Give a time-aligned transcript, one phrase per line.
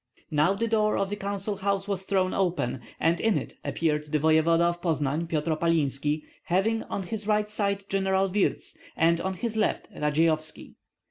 [0.31, 4.17] Now the door of the council house was thrown open, and in it appeared the
[4.17, 9.49] voevoda of Poznan, Pan Opalinski, having on his right side General Wirtz, and on the
[9.49, 10.73] left Radzeyovski.